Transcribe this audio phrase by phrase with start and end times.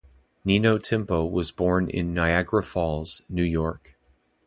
[0.43, 3.95] Nino Tempo was born in Niagara Falls, New York.